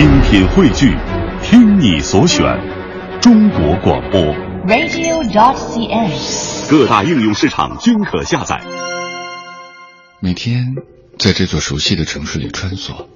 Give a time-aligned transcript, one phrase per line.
[0.00, 0.96] 精品汇聚，
[1.42, 2.42] 听你所选，
[3.20, 4.18] 中国广播。
[4.66, 6.70] radio.cn。
[6.70, 8.62] 各大应用市场均可下载。
[10.18, 10.74] 每天
[11.18, 13.08] 在这座熟悉的城市里穿梭，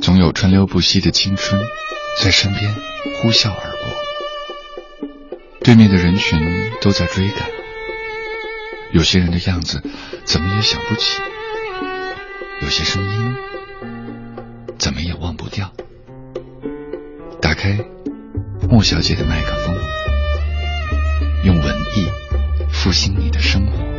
[0.00, 1.60] 总有川流不息的青春
[2.22, 2.72] 在身边
[3.20, 3.80] 呼啸而过。
[5.64, 6.38] 对面的人群
[6.80, 7.48] 都在追赶，
[8.92, 9.82] 有些人的样子
[10.22, 11.20] 怎么也想不起，
[12.62, 13.34] 有些声音
[14.78, 15.70] 怎么也忘不掉。
[17.42, 17.78] 打开
[18.70, 19.76] 莫小姐的麦克风，
[21.44, 22.08] 用文艺
[22.70, 23.92] 复兴你的生活。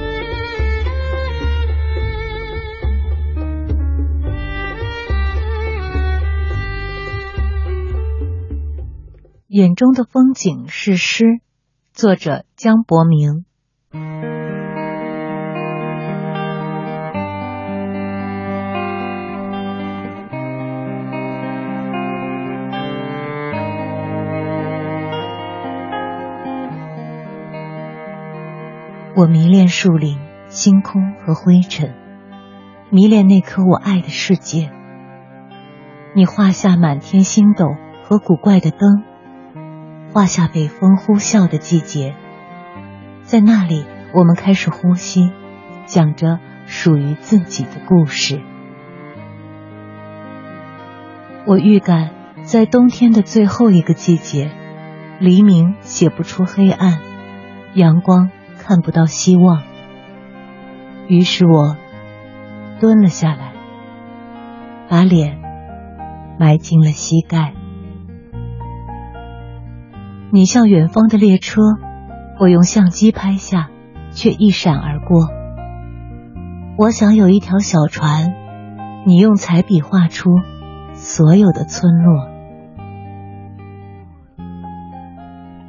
[9.48, 11.26] 眼中的风景是诗，
[11.94, 13.46] 作者江伯明。
[29.16, 30.18] 我迷恋树林、
[30.50, 31.94] 星空和灰尘，
[32.90, 34.72] 迷恋那颗我爱的世界。
[36.16, 39.04] 你画下满天星斗和古怪的灯。
[40.12, 42.16] 画下北风呼啸的季节，
[43.22, 45.32] 在那里，我们开始呼吸，
[45.86, 48.42] 讲着属于自己的故事。
[51.46, 52.10] 我预感，
[52.42, 54.52] 在冬天的最后一个季节，
[55.20, 57.00] 黎明写不出黑暗，
[57.76, 58.32] 阳光
[58.66, 59.62] 看不到希望。
[61.08, 61.76] 于是我
[62.80, 63.52] 蹲了下来，
[64.90, 65.38] 把脸
[66.40, 67.54] 埋进了膝盖。
[70.32, 71.62] 你像远方的列车，
[72.40, 73.70] 我用相机拍下，
[74.12, 75.28] 却一闪而过。
[76.78, 78.34] 我想有一条小船，
[79.06, 80.30] 你用彩笔画出
[80.94, 82.30] 所有的村落。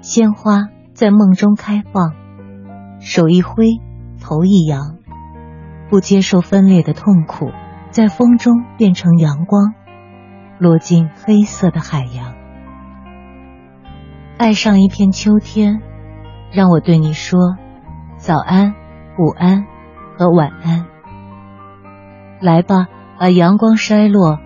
[0.01, 2.15] 鲜花在梦中开放，
[3.05, 3.67] 手一挥，
[4.19, 4.97] 头一扬，
[5.91, 7.51] 不接受分裂的痛苦，
[7.91, 9.75] 在风中变成阳光，
[10.59, 12.33] 落进黑色的海洋。
[14.39, 15.83] 爱上一片秋天，
[16.51, 17.39] 让我对你说
[18.17, 18.75] 早安、
[19.19, 19.67] 午安
[20.17, 20.87] 和晚安。
[22.41, 22.87] 来吧，
[23.21, 24.39] 把阳光筛落，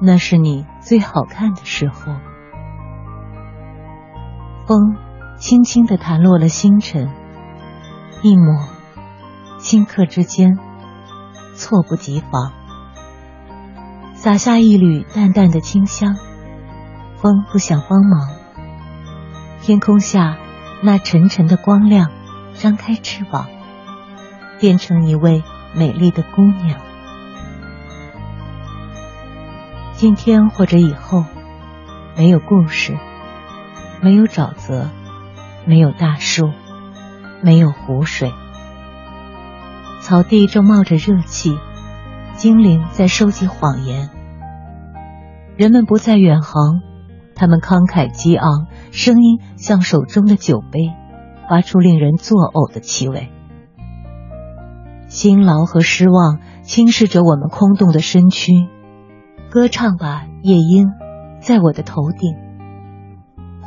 [0.00, 2.12] 那是你最好看的时候。
[4.68, 4.94] 风
[5.36, 7.10] 轻轻地弹落了星辰，
[8.26, 8.54] 一抹，
[9.60, 10.58] 顷刻之间，
[11.54, 12.54] 猝不及防，
[14.14, 16.16] 洒下一缕淡淡的清香。
[17.18, 18.30] 风不想帮忙。
[19.60, 20.38] 天空下，
[20.82, 22.10] 那沉沉的光亮，
[22.54, 23.46] 张开翅膀，
[24.58, 26.80] 变成一位美丽的姑娘。
[29.92, 31.26] 今天或者以后，
[32.16, 32.96] 没有故事，
[34.00, 34.88] 没有沼泽，
[35.66, 36.50] 没有大树，
[37.44, 38.32] 没有湖水，
[40.00, 41.58] 草地正冒着热气，
[42.36, 44.08] 精灵在收集谎言，
[45.58, 46.80] 人们不再远航。
[47.34, 50.94] 他们慷慨激昂，声音像手中的酒杯，
[51.46, 53.30] 发出令人作呕的气味。
[55.08, 58.52] 辛劳和失望侵蚀着我们空洞的身躯。
[59.50, 60.86] 歌唱吧，夜莺，
[61.40, 62.32] 在我的头顶；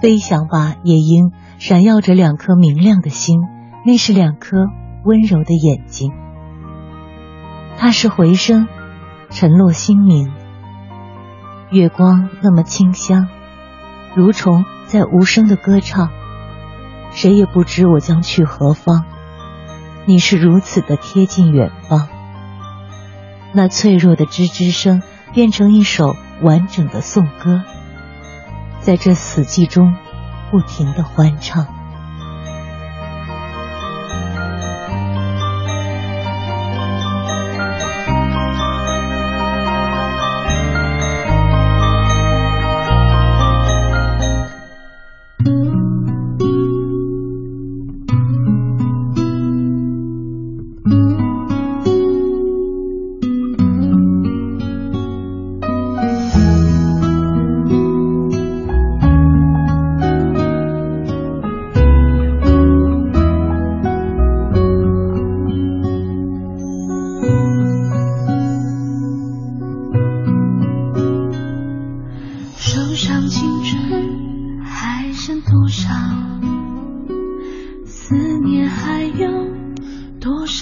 [0.01, 3.39] 飞翔吧，夜莺，闪耀着两颗明亮的星，
[3.87, 4.57] 那是两颗
[5.05, 6.11] 温柔的眼睛。
[7.77, 8.67] 它是回声，
[9.29, 10.29] 沉落心明。
[11.71, 13.29] 月光那么清香。
[14.13, 16.09] 蠕虫在无声的歌唱，
[17.11, 19.05] 谁也不知我将去何方。
[20.05, 22.09] 你是如此的贴近远方，
[23.53, 27.63] 那脆弱的吱吱声变成一首完整的颂歌，
[28.81, 29.95] 在这死寂中
[30.51, 31.76] 不停的欢唱。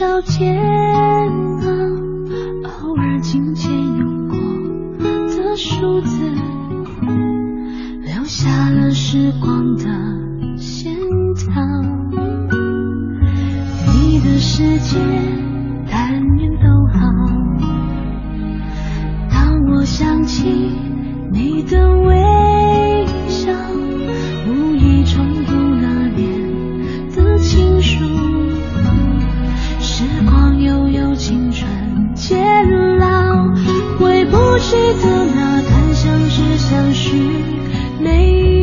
[0.05, 0.55] 到肩
[1.61, 1.67] 膀
[2.63, 4.37] 偶尔紧牵用过
[5.35, 6.31] 的数字
[8.03, 9.83] 留下了时光的
[10.57, 10.95] 线
[11.33, 11.59] 条
[13.87, 14.99] 你的世界
[15.89, 17.01] 但愿都好
[19.31, 20.47] 当我想起
[21.31, 23.51] 你的微笑
[31.17, 33.07] 青春渐老
[33.97, 37.15] 回不去的那段相知相许
[38.01, 38.54] 美。